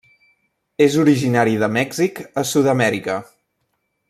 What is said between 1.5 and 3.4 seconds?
de Mèxic a Sud-amèrica.